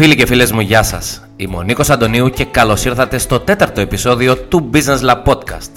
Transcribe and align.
Φίλοι 0.00 0.14
και 0.14 0.26
φίλες 0.26 0.52
μου, 0.52 0.60
γεια 0.60 0.82
σας. 0.82 1.22
Είμαι 1.36 1.56
ο 1.56 1.62
Νίκος 1.62 1.90
Αντωνίου 1.90 2.30
και 2.30 2.44
καλώς 2.44 2.84
ήρθατε 2.84 3.18
στο 3.18 3.40
τέταρτο 3.40 3.80
επεισόδιο 3.80 4.36
του 4.36 4.70
Business 4.72 5.00
Lab 5.00 5.22
Podcast. 5.24 5.70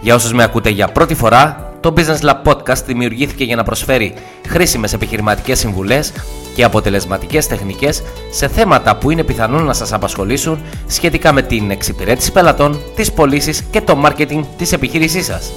Για 0.00 0.14
όσους 0.14 0.32
με 0.32 0.42
ακούτε 0.42 0.70
για 0.70 0.88
πρώτη 0.88 1.14
φορά, 1.14 1.72
το 1.80 1.94
Business 1.96 2.18
Lab 2.20 2.42
Podcast 2.44 2.84
δημιουργήθηκε 2.86 3.44
για 3.44 3.56
να 3.56 3.62
προσφέρει 3.62 4.14
χρήσιμες 4.48 4.92
επιχειρηματικές 4.92 5.58
συμβουλές 5.58 6.12
και 6.54 6.64
αποτελεσματικές 6.64 7.46
τεχνικές 7.46 8.02
σε 8.30 8.48
θέματα 8.48 8.96
που 8.96 9.10
είναι 9.10 9.22
πιθανόν 9.22 9.64
να 9.64 9.72
σας 9.72 9.92
απασχολήσουν 9.92 10.62
σχετικά 10.86 11.32
με 11.32 11.42
την 11.42 11.70
εξυπηρέτηση 11.70 12.32
πελατών, 12.32 12.80
τις 12.94 13.12
πωλήσεις 13.12 13.62
και 13.70 13.80
το 13.80 14.02
marketing 14.04 14.40
της 14.56 14.72
επιχείρησής 14.72 15.24
σας. 15.24 15.52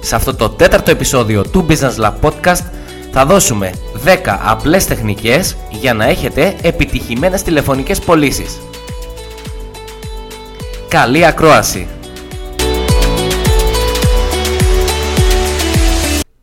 Σε 0.00 0.14
αυτό 0.14 0.34
το 0.34 0.48
τέταρτο 0.48 0.90
επεισόδιο 0.90 1.42
του 1.42 1.66
Business 1.68 1.96
Lab 1.96 2.12
Podcast 2.20 2.64
θα 3.18 3.26
δώσουμε 3.26 3.72
10 4.04 4.38
απλές 4.44 4.86
τεχνικές 4.86 5.56
για 5.70 5.94
να 5.94 6.04
έχετε 6.04 6.56
επιτυχημένες 6.62 7.42
τηλεφωνικές 7.42 8.00
πωλήσεις. 8.00 8.58
Καλή 10.88 11.26
ακρόαση! 11.26 11.88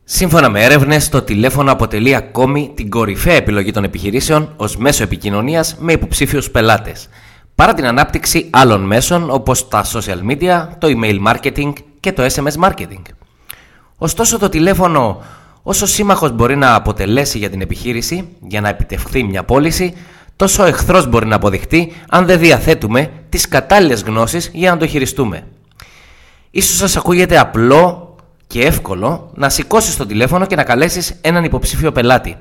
Σύμφωνα 0.04 0.50
με 0.50 0.64
έρευνες, 0.64 1.10
το 1.10 1.22
τηλέφωνο 1.22 1.72
αποτελεί 1.72 2.16
ακόμη 2.16 2.72
την 2.76 2.90
κορυφαία 2.90 3.36
επιλογή 3.36 3.72
των 3.72 3.84
επιχειρήσεων 3.84 4.54
ως 4.56 4.78
μέσο 4.78 5.04
επικοινωνίας 5.04 5.76
με 5.80 5.92
υποψήφιους 5.92 6.52
πελάτες. 6.52 7.10
Παρά 7.56 7.74
την 7.74 7.86
ανάπτυξη 7.86 8.50
άλλων 8.52 8.82
μέσων 8.82 9.30
όπως 9.30 9.68
τα 9.68 9.86
social 9.86 10.32
media, 10.32 10.68
το 10.78 10.88
email 10.88 11.20
marketing 11.28 11.74
και 12.00 12.14
το 12.14 12.26
SMS 12.26 12.70
marketing. 12.70 13.02
Ωστόσο, 13.98 14.40
το 14.40 14.50
τηλέφωνο 14.50 15.22
όσο 15.64 15.86
σύμμαχος 15.86 16.32
μπορεί 16.32 16.56
να 16.56 16.76
αποτελέσει 16.76 17.38
για 17.38 17.50
την 17.50 17.62
επιχείρηση 17.62 18.28
για 18.48 18.62
να 18.62 18.70
επιτευχθεί 18.70 19.24
μια 19.24 19.44
πώληση, 19.44 19.94
τόσο 20.36 20.64
εχθρός 20.64 21.08
μπορεί 21.08 21.26
να 21.26 21.36
αποδειχτεί 21.36 21.94
αν 22.10 22.26
δεν 22.26 22.40
διαθέτουμε 22.40 23.12
τις 23.30 23.48
κατάλληλες 23.48 24.02
γνώσεις 24.02 24.50
για 24.54 24.72
να 24.72 24.78
το 24.78 24.88
χειριστούμε. 24.88 25.48
Ίσως 26.52 26.78
σας 26.78 26.98
ακούγεται 26.98 27.38
απλό 27.40 28.16
και 28.48 28.62
εύκολο 28.62 29.32
να 29.36 29.50
σηκώσεις 29.50 29.96
το 29.98 30.06
τηλέφωνο 30.06 30.46
και 30.46 30.56
να 30.56 30.64
καλέσεις 30.64 31.14
έναν 31.22 31.44
υποψήφιο 31.44 31.92
πελάτη. 31.92 32.38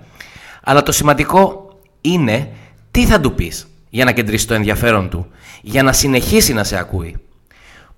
Αλλά 0.62 0.82
το 0.82 0.92
σημαντικό 0.92 1.68
είναι 2.00 2.48
τι 2.90 3.06
θα 3.06 3.20
του 3.20 3.34
πεις 3.34 3.66
για 3.88 4.04
να 4.04 4.12
κεντρήσει 4.12 4.46
το 4.46 4.54
ενδιαφέρον 4.54 5.08
του, 5.08 5.26
για 5.62 5.82
να 5.82 5.92
συνεχίσει 5.92 6.52
να 6.52 6.64
σε 6.64 6.78
ακούει 6.78 7.16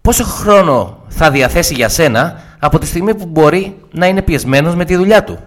πόσο 0.04 0.24
χρόνο 0.24 1.04
θα 1.08 1.30
διαθέσει 1.30 1.74
για 1.74 1.88
σένα 1.88 2.42
από 2.64 2.78
τη 2.78 2.86
στιγμή 2.86 3.14
που 3.14 3.26
μπορεί 3.26 3.76
να 3.92 4.06
είναι 4.06 4.22
πιεσμένος 4.22 4.74
με 4.74 4.84
τη 4.84 4.96
δουλειά 4.96 5.24
του. 5.24 5.38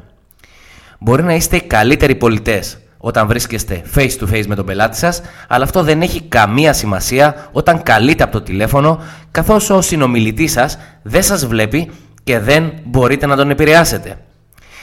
Μπορεί 0.99 1.23
να 1.23 1.33
είστε 1.33 1.55
οι 1.55 1.61
καλύτεροι 1.61 2.15
πολιτές 2.15 2.77
όταν 2.97 3.27
βρίσκεστε 3.27 3.81
face 3.95 4.09
to 4.19 4.33
face 4.33 4.45
με 4.47 4.55
τον 4.55 4.65
πελάτη 4.65 4.97
σας, 4.97 5.21
αλλά 5.47 5.63
αυτό 5.63 5.83
δεν 5.83 6.01
έχει 6.01 6.21
καμία 6.21 6.73
σημασία 6.73 7.49
όταν 7.51 7.83
καλείτε 7.83 8.23
από 8.23 8.31
το 8.31 8.41
τηλέφωνο, 8.41 8.99
καθώς 9.31 9.69
ο 9.69 9.81
συνομιλητής 9.81 10.51
σας 10.51 10.77
δεν 11.01 11.23
σας 11.23 11.45
βλέπει 11.45 11.89
και 12.23 12.39
δεν 12.39 12.71
μπορείτε 12.83 13.25
να 13.25 13.35
τον 13.35 13.49
επηρεάσετε. 13.49 14.17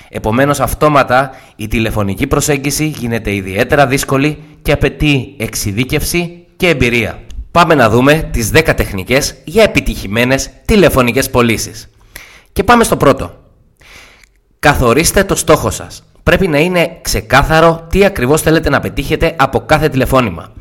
Επομένως 0.08 0.60
αυτόματα 0.60 1.30
η 1.56 1.68
τηλεφωνική 1.68 2.26
προσέγγιση 2.26 2.86
γίνεται 2.86 3.34
ιδιαίτερα 3.34 3.86
δύσκολη 3.86 4.42
και 4.62 4.72
απαιτεί 4.72 5.34
εξειδίκευση 5.38 6.46
και 6.56 6.68
εμπειρία. 6.68 7.18
Πάμε 7.50 7.74
να 7.74 7.88
δούμε 7.90 8.28
τις 8.32 8.50
10 8.54 8.74
τεχνικές 8.76 9.34
για 9.44 9.62
επιτυχημένες 9.62 10.50
τηλεφωνικές 10.64 11.30
πωλήσεις. 11.30 11.88
Και 12.54 12.64
πάμε 12.64 12.84
στο 12.84 12.96
πρώτο. 12.96 13.34
Καθορίστε 14.58 15.24
το 15.24 15.34
στόχο 15.34 15.70
σας. 15.70 16.04
Πρέπει 16.22 16.48
να 16.48 16.58
είναι 16.58 16.98
ξεκάθαρο 17.02 17.86
τι 17.90 18.04
ακριβώς 18.04 18.42
θέλετε 18.42 18.70
να 18.70 18.80
πετύχετε 18.80 19.34
από 19.38 19.60
κάθε 19.60 19.88
τηλεφώνημα. 19.88 20.52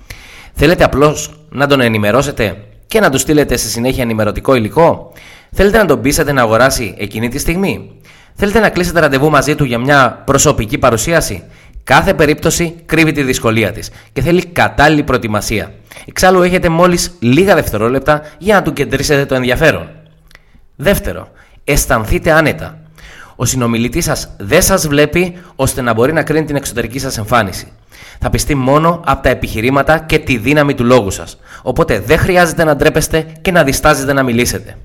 Θέλετε 0.53 0.83
απλώς 0.83 1.45
να 1.49 1.67
τον 1.67 1.81
ενημερώσετε 1.81 2.63
και 2.87 2.99
να 2.99 3.09
του 3.09 3.17
στείλετε 3.17 3.57
στη 3.57 3.67
συνέχεια 3.69 4.03
ενημερωτικό 4.03 4.55
υλικό; 4.55 5.11
Θέλετε 5.51 5.77
να 5.77 5.85
τον 5.85 6.01
πείσετε 6.01 6.31
να 6.31 6.41
αγοράσει 6.41 6.95
εκείνη 6.97 7.29
τη 7.29 7.37
στιγμή; 7.37 7.91
Θέλετε 8.35 8.59
να 8.59 8.69
κλείσετε 8.69 8.99
ραντεβού 8.99 9.29
μαζί 9.29 9.55
του 9.55 9.63
για 9.63 9.77
μια 9.77 10.21
προσωπική 10.25 10.77
παρουσίαση; 10.77 11.43
Κάθε 11.83 12.13
περίπτωση 12.13 12.75
κρύβει 12.85 13.11
τη 13.11 13.23
δυσκολία 13.23 13.71
της 13.71 13.89
και 14.13 14.21
θέλει 14.21 14.45
κατάλληλη 14.45 15.03
προετοιμασία. 15.03 15.73
Εξάλλου 16.05 16.41
έχετε 16.41 16.69
μόλις 16.69 17.15
λίγα 17.19 17.55
δευτερόλεπτα 17.55 18.21
για 18.37 18.55
να 18.55 18.61
του 18.61 18.73
κεντρήσετε 18.73 19.25
το 19.25 19.35
ενδιαφέρον. 19.35 19.89
Δεύτερο, 20.75 21.27
αισθανθείτε 21.63 22.31
άνετα. 22.31 22.77
Ο 23.35 23.45
συνομιλητής 23.45 24.03
σας 24.03 24.29
δεν 24.37 24.61
σας 24.61 24.87
βλέπει 24.87 25.37
ώστε 25.55 25.81
να 25.81 25.93
μπορεί 25.93 26.13
να 26.13 26.23
κρίνει 26.23 26.45
την 26.45 26.55
εξωτερική 26.55 26.99
σας 26.99 27.17
εμφάνιση. 27.17 27.67
Θα 28.19 28.29
πιστεί 28.29 28.55
μόνο 28.55 29.01
από 29.05 29.23
τα 29.23 29.29
επιχειρήματα 29.29 29.99
και 29.99 30.19
τη 30.19 30.37
δύναμη 30.37 30.73
του 30.73 30.83
λόγου 30.83 31.11
σας. 31.11 31.39
Οπότε 31.61 31.99
δεν 31.99 32.17
χρειάζεται 32.17 32.63
να 32.63 32.75
ντρέπεστε 32.75 33.25
και 33.41 33.51
να 33.51 33.63
διστάζετε 33.63 34.13
να 34.13 34.23
μιλήσετε. 34.23 34.77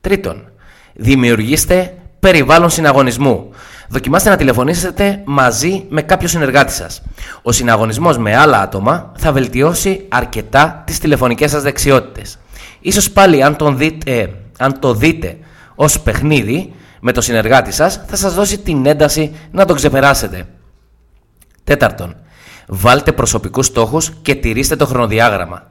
Τρίτον, 0.00 0.50
δημιουργήστε 0.94 1.94
περιβάλλον 2.20 2.70
συναγωνισμού. 2.70 3.50
Δοκιμάστε 3.88 4.30
να 4.30 4.36
τηλεφωνήσετε 4.36 5.22
μαζί 5.24 5.84
με 5.88 6.02
κάποιο 6.02 6.28
συνεργάτη 6.28 6.72
σας. 6.72 7.02
Ο 7.42 7.52
συναγωνισμός 7.52 8.18
με 8.18 8.36
άλλα 8.36 8.60
άτομα 8.60 9.12
θα 9.16 9.32
βελτιώσει 9.32 10.06
αρκετά 10.08 10.82
τις 10.86 10.98
τηλεφωνικές 10.98 11.50
σας 11.50 11.62
δεξιότητες. 11.62 12.38
Ίσως 12.80 13.10
πάλι 13.10 13.42
αν, 13.42 13.56
τον 13.56 13.76
δείτε, 13.76 14.20
ε, 14.20 14.26
αν 14.58 14.78
το 14.78 14.94
δείτε 14.94 15.36
ως 15.82 16.00
παιχνίδι 16.00 16.72
με 17.00 17.12
το 17.12 17.20
συνεργάτη 17.20 17.72
σας 17.72 18.00
θα 18.06 18.16
σας 18.16 18.34
δώσει 18.34 18.58
την 18.58 18.86
ένταση 18.86 19.34
να 19.50 19.64
το 19.64 19.74
ξεπεράσετε. 19.74 20.46
Τέταρτον, 21.64 22.16
βάλτε 22.66 23.12
προσωπικούς 23.12 23.66
στόχους 23.66 24.12
και 24.22 24.34
τηρήστε 24.34 24.76
το 24.76 24.86
χρονοδιάγραμμα. 24.86 25.62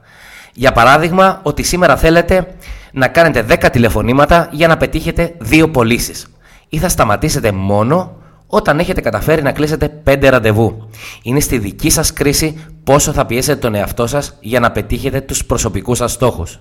Για 0.54 0.72
παράδειγμα, 0.72 1.40
ότι 1.42 1.62
σήμερα 1.62 1.96
θέλετε 1.96 2.54
να 2.92 3.08
κάνετε 3.08 3.42
10 3.42 3.70
τηλεφωνήματα 3.70 4.48
για 4.52 4.68
να 4.68 4.76
πετύχετε 4.76 5.36
2 5.50 5.68
πωλήσεις 5.72 6.26
ή 6.68 6.78
θα 6.78 6.88
σταματήσετε 6.88 7.52
μόνο 7.52 8.16
όταν 8.46 8.78
έχετε 8.78 9.00
καταφέρει 9.00 9.42
να 9.42 9.52
κλείσετε 9.52 10.02
5 10.04 10.28
ραντεβού. 10.30 10.88
Είναι 11.22 11.40
στη 11.40 11.58
δική 11.58 11.90
σας 11.90 12.12
κρίση 12.12 12.64
πόσο 12.84 13.12
θα 13.12 13.26
πιέσετε 13.26 13.60
τον 13.60 13.74
εαυτό 13.74 14.06
σας 14.06 14.36
για 14.40 14.60
να 14.60 14.70
πετύχετε 14.70 15.20
τους 15.20 15.44
προσωπικούς 15.44 15.98
σας 15.98 16.12
στόχους. 16.12 16.60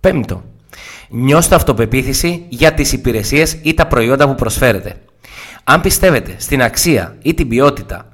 Πέμπτο. 0.00 0.42
Νιώστε 1.08 1.54
αυτοπεποίθηση 1.54 2.44
για 2.48 2.74
τις 2.74 2.92
υπηρεσίες 2.92 3.58
ή 3.62 3.74
τα 3.74 3.86
προϊόντα 3.86 4.26
που 4.26 4.34
προσφέρετε. 4.34 4.94
Αν 5.64 5.80
πιστεύετε 5.80 6.34
στην 6.38 6.62
αξία 6.62 7.16
ή 7.22 7.34
την 7.34 7.48
ποιότητα 7.48 8.06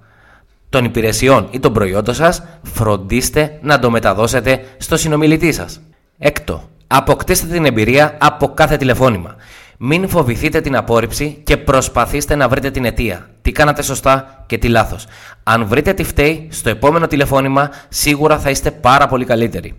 των 0.69 0.84
υπηρεσιών 0.84 1.48
ή 1.50 1.59
των 1.59 1.72
προϊόντων 1.72 2.15
σας, 2.15 2.42
φροντίστε 2.62 3.59
να 3.62 3.78
το 3.78 3.91
μεταδώσετε 3.91 4.65
στο 4.76 4.97
συνομιλητή 4.97 5.53
σας. 5.53 5.81
Έκτο. 6.19 6.69
Αποκτήστε 6.87 7.47
την 7.47 7.65
εμπειρία 7.65 8.16
από 8.20 8.48
κάθε 8.48 8.76
τηλεφώνημα. 8.76 9.36
Μην 9.78 10.09
φοβηθείτε 10.09 10.60
την 10.60 10.76
απόρριψη 10.76 11.41
και 11.44 11.56
προσπαθήστε 11.56 12.34
να 12.34 12.48
βρείτε 12.48 12.71
την 12.71 12.84
αιτία. 12.84 13.28
Τι 13.42 13.53
κάνατε 13.53 13.82
σωστά 13.82 14.44
και 14.47 14.59
τι 14.59 14.69
λάθος. 14.69 15.06
Αν 15.42 15.66
βρείτε 15.66 15.92
τι 15.92 16.04
φταίει, 16.04 16.48
στο 16.50 16.69
επόμενο 16.71 17.06
τηλεφώνημα 17.06 17.71
σίγουρα 17.88 18.38
θα 18.38 18.50
είστε 18.50 18.71
πάρα 18.71 19.06
πολύ 19.06 19.25
καλύτεροι. 19.25 19.75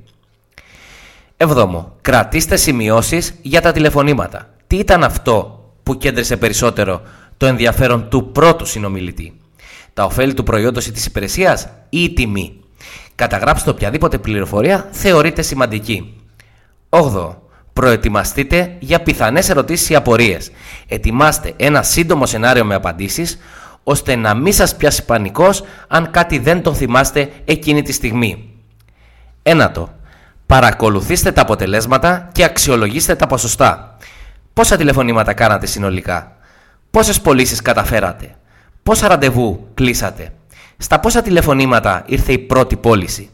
Εβδόμο, 1.38 1.96
κρατήστε 2.02 2.56
σημειώσεις 2.56 3.36
για 3.42 3.62
τα 3.62 3.72
τηλεφωνήματα. 3.72 4.50
Τι 4.68 4.76
ήταν 4.76 5.04
αυτό 5.04 5.64
που 5.84 5.98
κέντρισε 5.98 6.38
περισσότερο 6.38 7.02
το 7.38 7.46
ενδιαφέρον 7.46 8.10
του 8.10 8.32
πρώτου 8.32 8.66
συνομιλητή; 8.66 9.40
Τα 9.94 10.04
ωφέλη 10.04 10.34
του 10.34 10.44
προϊόντος 10.44 10.88
ή 10.88 10.92
της 10.92 11.06
υπηρεσίας 11.06 11.68
ή 11.90 12.04
η 12.04 12.14
τιμή; 12.14 12.60
Καταγράψτε 13.16 13.70
οποιαδήποτε 13.70 14.18
πληροφορία 14.18 14.88
θεωρείτε 14.92 15.42
σημαντική. 15.42 16.14
8. 16.90 17.36
Προετοιμαστείτε 17.74 18.76
για 18.80 19.02
πιθανές 19.02 19.50
ερωτήσεις 19.50 19.90
ή 19.90 19.96
απορίες. 19.96 20.52
Ετοιμάστε 20.88 21.54
ένα 21.58 21.82
σύντομο 21.82 22.26
σενάριο 22.26 22.66
με 22.66 22.76
απαντήσεις, 22.76 23.38
ώστε 23.84 24.16
να 24.16 24.34
μην 24.34 24.54
σας 24.54 24.76
πιάσει 24.76 25.06
πανικός 25.06 25.64
αν 25.88 26.12
κάτι 26.12 26.38
δεν 26.38 26.62
το 26.62 26.74
θυμάστε 26.74 27.32
εκείνη 27.46 27.82
τη 27.82 27.92
στιγμή. 27.92 28.50
Ένατο. 29.44 29.94
Παρακολουθήστε 30.46 31.32
τα 31.32 31.42
αποτελέσματα 31.42 32.30
και 32.32 32.44
αξιολογήστε 32.44 33.16
τα 33.16 33.28
ποσοστά. 33.28 33.98
Πόσα 34.54 34.78
τηλεφωνήματα 34.78 35.34
κάνατε 35.34 35.66
συνολικά; 35.66 36.38
Πόσες 36.92 37.22
πωλήσεις 37.22 37.62
καταφέρατε; 37.62 38.36
Πόσα 38.84 39.08
ραντεβού 39.08 39.68
κλείσατε; 39.74 40.34
Στα 40.78 41.00
πόσα 41.00 41.22
τηλεφωνήματα 41.22 42.04
ήρθε 42.06 42.32
η 42.32 42.38
πρώτη 42.38 42.76
πώληση; 42.76 43.30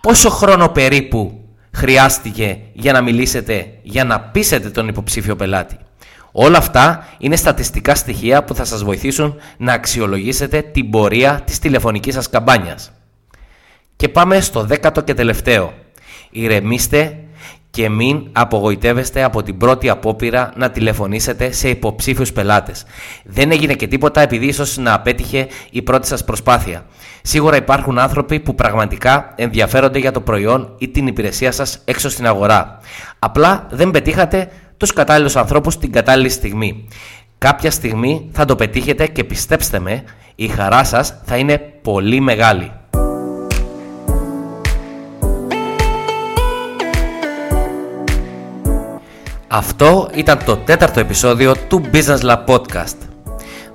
Πόσο 0.00 0.30
χρόνο 0.30 0.68
περίπου 0.68 1.40
χρειάστηκε 1.72 2.58
για 2.72 2.92
να 2.92 3.02
μιλήσετε, 3.02 3.78
για 3.82 4.04
να 4.04 4.20
πείσετε 4.20 4.70
τον 4.70 4.88
υποψήφιο 4.88 5.36
πελάτη; 5.36 5.76
Όλα 6.32 6.58
αυτά 6.58 7.06
είναι 7.18 7.36
στατιστικά 7.36 7.94
στοιχεία 7.94 8.44
που 8.44 8.54
θα 8.54 8.64
σας 8.64 8.84
βοηθήσουν 8.84 9.34
να 9.56 9.72
αξιολογήσετε 9.72 10.62
την 10.62 10.90
πορεία 10.90 11.42
της 11.44 11.58
τηλεφωνικής 11.58 12.14
σας 12.14 12.28
καμπάνιας. 12.28 12.92
Και 13.96 14.08
πάμε 14.08 14.40
στο 14.40 14.64
δέκατο 14.64 15.00
και 15.00 15.14
τελευταίο. 15.14 15.72
Ηρεμήστε 16.36 17.18
και 17.70 17.88
μην 17.88 18.28
απογοητεύεστε 18.32 19.22
από 19.22 19.42
την 19.42 19.56
πρώτη 19.56 19.88
απόπειρα 19.88 20.52
να 20.56 20.70
τηλεφωνήσετε 20.70 21.52
σε 21.52 21.68
υποψήφιους 21.68 22.32
πελάτες. 22.32 22.84
Δεν 23.24 23.50
έγινε 23.50 23.74
και 23.74 23.86
τίποτα 23.86 24.20
επειδή 24.20 24.46
ίσως 24.46 24.76
να 24.76 24.94
απέτυχε 24.94 25.46
η 25.70 25.82
πρώτη 25.82 26.06
σας 26.06 26.24
προσπάθεια. 26.24 26.86
Σίγουρα 27.22 27.56
υπάρχουν 27.56 27.98
άνθρωποι 27.98 28.40
που 28.40 28.54
πραγματικά 28.54 29.32
ενδιαφέρονται 29.36 29.98
για 29.98 30.10
το 30.10 30.20
προϊόν 30.20 30.74
ή 30.78 30.88
την 30.88 31.06
υπηρεσία 31.06 31.52
σας 31.52 31.78
έξω 31.84 32.08
στην 32.08 32.26
αγορά. 32.26 32.78
Απλά 33.18 33.66
δεν 33.70 33.90
πετύχατε 33.90 34.50
τους 34.76 34.92
κατάλληλους 34.92 35.36
ανθρώπους 35.36 35.78
την 35.78 35.92
κατάλληλη 35.92 36.28
στιγμή. 36.28 36.88
Κάποια 37.38 37.70
στιγμή 37.70 38.28
θα 38.32 38.44
το 38.44 38.56
πετύχετε 38.56 39.06
και 39.06 39.24
πιστέψτε 39.24 39.78
με, 39.78 40.04
η 40.34 40.48
χαρά 40.48 40.84
σας 40.84 41.14
θα 41.24 41.36
είναι 41.36 41.58
πολύ 41.58 42.20
μεγάλη. 42.20 42.72
Αυτό 49.56 50.08
ήταν 50.14 50.38
το 50.44 50.56
τέταρτο 50.56 51.00
επεισόδιο 51.00 51.54
του 51.68 51.84
Business 51.92 52.20
Lab 52.20 52.44
Podcast. 52.46 52.96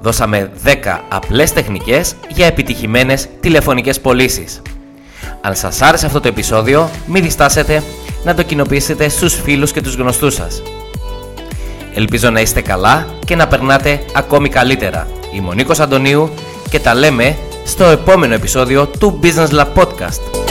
Δώσαμε 0.02 0.52
10 0.66 1.00
απλές 1.10 1.54
τεχνικές 1.54 2.16
για 2.28 2.46
επιτυχημένες 2.46 3.28
τηλεφωνικές 3.40 4.00
πωλήσεις. 4.00 4.62
Αν 5.42 5.56
σας 5.56 5.82
άρεσε 5.82 6.06
αυτό 6.06 6.20
το 6.20 6.28
επεισόδιο, 6.28 6.90
μην 7.06 7.24
διστάσετε 7.24 7.84
να 8.24 8.34
το 8.34 8.44
κοινοποιήσετε 8.44 9.10
στους 9.10 9.34
φίλους 9.34 9.72
και 9.72 9.82
τους 9.82 9.96
γνωστούς 9.96 10.34
σας. 10.34 10.62
Ελπίζω 11.94 12.30
να 12.30 12.40
είστε 12.40 12.62
καλά 12.62 13.08
και 13.26 13.36
να 13.36 13.48
περνάτε 13.48 14.00
ακόμη 14.14 14.50
καλύτερα. 14.50 15.08
Είμαι 15.34 15.50
ο 15.50 15.54
Νίκος 15.54 15.80
Αντωνίου 15.80 16.30
και 16.70 16.80
τα 16.80 16.94
λέμε 16.94 17.38
στο 17.66 17.84
επόμενο 17.84 18.34
επεισόδιο 18.34 18.88
του 18.88 19.20
Business 19.24 19.50
Lab 19.50 19.74
Podcast. 19.76 20.49